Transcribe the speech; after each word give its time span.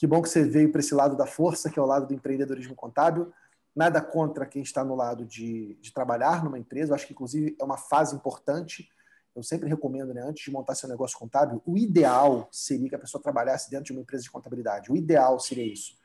Que 0.00 0.06
bom 0.06 0.22
que 0.22 0.30
você 0.30 0.42
veio 0.42 0.72
para 0.72 0.80
esse 0.80 0.94
lado 0.94 1.14
da 1.14 1.26
força, 1.26 1.68
que 1.68 1.78
é 1.78 1.82
o 1.82 1.84
lado 1.84 2.06
do 2.06 2.14
empreendedorismo 2.14 2.74
contábil. 2.74 3.30
Nada 3.76 4.00
contra 4.00 4.46
quem 4.46 4.62
está 4.62 4.82
no 4.82 4.94
lado 4.94 5.26
de, 5.26 5.74
de 5.78 5.92
trabalhar 5.92 6.42
numa 6.42 6.58
empresa. 6.58 6.92
Eu 6.92 6.94
acho 6.94 7.06
que, 7.06 7.12
inclusive, 7.12 7.54
é 7.60 7.62
uma 7.62 7.76
fase 7.76 8.16
importante. 8.16 8.88
Eu 9.36 9.42
sempre 9.42 9.68
recomendo, 9.68 10.14
né, 10.14 10.22
antes 10.22 10.42
de 10.42 10.50
montar 10.50 10.74
seu 10.74 10.88
negócio 10.88 11.18
contábil, 11.18 11.60
o 11.66 11.76
ideal 11.76 12.48
seria 12.50 12.88
que 12.88 12.94
a 12.94 12.98
pessoa 12.98 13.22
trabalhasse 13.22 13.70
dentro 13.70 13.84
de 13.84 13.92
uma 13.92 14.00
empresa 14.00 14.22
de 14.22 14.30
contabilidade. 14.30 14.90
O 14.90 14.96
ideal 14.96 15.38
seria 15.38 15.70
isso. 15.70 15.98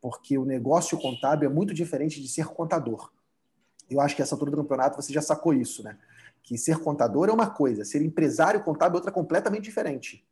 Porque 0.00 0.38
o 0.38 0.46
negócio 0.46 0.96
contábil 0.96 1.50
é 1.50 1.52
muito 1.52 1.74
diferente 1.74 2.22
de 2.22 2.28
ser 2.28 2.46
contador. 2.46 3.12
Eu 3.90 4.00
acho 4.00 4.16
que 4.16 4.22
essa 4.22 4.34
altura 4.34 4.52
do 4.52 4.56
campeonato 4.56 4.96
você 4.96 5.12
já 5.12 5.20
sacou 5.20 5.52
isso, 5.52 5.82
né? 5.82 5.98
Que 6.42 6.56
ser 6.56 6.78
contador 6.78 7.28
é 7.28 7.32
uma 7.32 7.50
coisa, 7.50 7.84
ser 7.84 8.00
empresário 8.00 8.64
contábil 8.64 8.94
é 8.94 8.98
outra 9.00 9.12
completamente 9.12 9.64
diferente. 9.64 10.26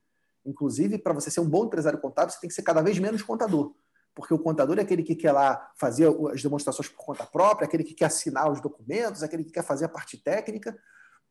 Inclusive, 0.45 0.99
para 0.99 1.13
você 1.13 1.31
ser 1.31 1.41
um 1.41 1.49
bom 1.49 1.67
empresário 1.67 2.01
contábil, 2.01 2.33
você 2.33 2.41
tem 2.41 2.49
que 2.49 2.55
ser 2.55 2.63
cada 2.63 2.83
vez 2.83 2.99
menos 2.99 3.23
contador. 3.23 3.75
Porque 4.15 4.35
o 4.35 4.39
contador 4.39 4.79
é 4.79 4.83
aquele 4.83 5.03
que 5.03 5.15
quer 5.15 5.33
lá 5.33 5.73
fazer 5.77 6.07
as 6.33 6.43
demonstrações 6.43 6.89
por 6.89 7.05
conta 7.05 7.25
própria, 7.25 7.67
aquele 7.67 7.85
que 7.85 7.95
quer 7.95 8.07
assinar 8.07 8.51
os 8.51 8.61
documentos, 8.61 9.23
aquele 9.23 9.45
que 9.45 9.53
quer 9.53 9.65
fazer 9.65 9.87
a 9.87 9.89
parte 9.89 10.19
técnica, 10.19 10.77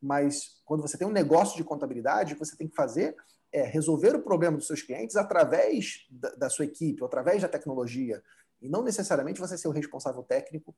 mas 0.01 0.61
quando 0.65 0.81
você 0.81 0.97
tem 0.97 1.07
um 1.07 1.11
negócio 1.11 1.55
de 1.55 1.63
contabilidade, 1.63 2.33
o 2.33 2.35
que 2.35 2.43
você 2.45 2.55
tem 2.55 2.67
que 2.67 2.75
fazer 2.75 3.15
é 3.51 3.63
resolver 3.63 4.15
o 4.15 4.21
problema 4.21 4.57
dos 4.57 4.65
seus 4.65 4.81
clientes 4.81 5.15
através 5.15 6.07
da, 6.09 6.49
sua 6.49 6.65
equipe, 6.65 7.03
através 7.03 7.41
da 7.41 7.47
tecnologia, 7.47 8.23
e 8.61 8.67
não 8.67 8.81
necessariamente 8.81 9.39
você 9.39 9.57
ser 9.57 9.67
o 9.67 9.71
responsável 9.71 10.23
técnico 10.23 10.75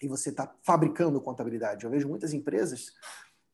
e 0.00 0.06
você 0.06 0.30
está 0.30 0.54
fabricando 0.62 1.20
contabilidade. 1.20 1.84
Eu 1.84 1.90
vejo 1.90 2.08
muitas 2.08 2.32
empresas 2.32 2.92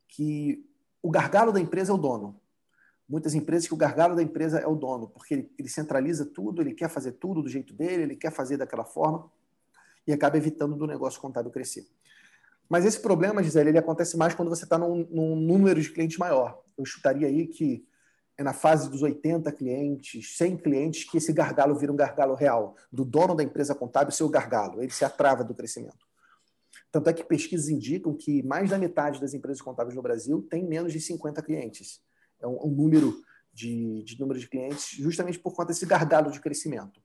que 0.08 0.66
o 1.02 1.10
gargalo 1.10 1.52
da 1.52 1.60
empresa 1.60 1.92
é 1.92 1.94
o 1.94 1.98
dono 1.98 2.40
muitas 3.10 3.34
empresas 3.34 3.66
que 3.66 3.74
o 3.74 3.76
gargalo 3.76 4.14
da 4.14 4.22
empresa 4.22 4.60
é 4.60 4.66
o 4.68 4.76
dono, 4.76 5.08
porque 5.08 5.34
ele, 5.34 5.52
ele, 5.58 5.68
centraliza 5.68 6.24
tudo, 6.24 6.62
ele 6.62 6.72
quer 6.72 6.88
fazer 6.88 7.12
tudo 7.12 7.42
do 7.42 7.48
jeito 7.48 7.74
dele, 7.74 8.04
ele 8.04 8.16
quer 8.16 8.30
fazer 8.30 8.56
daquela 8.56 8.84
forma 8.84 9.28
e 10.06 10.12
acaba 10.12 10.36
evitando 10.36 10.76
do 10.76 10.86
negócio 10.86 11.20
contábil 11.20 11.50
crescer. 11.50 11.88
Mas 12.68 12.84
esse 12.84 13.00
problema, 13.00 13.42
Gisele, 13.42 13.70
ele 13.70 13.78
acontece 13.78 14.16
mais 14.16 14.32
quando 14.32 14.48
você 14.48 14.62
está 14.62 14.78
num, 14.78 15.04
num, 15.10 15.34
número 15.34 15.82
de 15.82 15.90
clientes 15.90 16.18
maior. 16.18 16.62
Eu 16.78 16.84
chutaria 16.84 17.26
aí 17.26 17.48
que 17.48 17.84
é 18.38 18.44
na 18.44 18.52
fase 18.52 18.88
dos 18.88 19.02
80 19.02 19.50
clientes, 19.52 20.36
100 20.36 20.58
clientes, 20.58 21.02
que 21.02 21.18
esse 21.18 21.32
gargalo 21.32 21.74
vira 21.74 21.92
um 21.92 21.96
gargalo 21.96 22.36
real, 22.36 22.76
do 22.92 23.04
dono 23.04 23.34
da 23.34 23.42
empresa 23.42 23.74
contábil 23.74 24.12
ser 24.12 24.22
o 24.22 24.28
gargalo, 24.28 24.80
ele 24.80 24.92
se 24.92 25.04
atrava 25.04 25.42
do 25.42 25.52
crescimento. 25.52 26.08
Tanto 26.92 27.10
é 27.10 27.12
que 27.12 27.24
pesquisas 27.24 27.68
indicam 27.68 28.14
que 28.14 28.40
mais 28.44 28.70
da 28.70 28.78
metade 28.78 29.20
das 29.20 29.34
empresas 29.34 29.60
contábeis 29.60 29.96
no 29.96 30.02
Brasil 30.02 30.46
tem 30.48 30.64
menos 30.64 30.92
de 30.92 31.00
50 31.00 31.42
clientes 31.42 32.00
é 32.40 32.46
um, 32.46 32.66
um 32.66 32.70
número 32.70 33.22
de, 33.52 34.02
de 34.04 34.18
número 34.18 34.38
de 34.38 34.48
clientes, 34.48 34.96
justamente 34.98 35.38
por 35.38 35.54
conta 35.54 35.68
desse 35.68 35.86
gargalo 35.86 36.30
de 36.30 36.40
crescimento. 36.40 37.00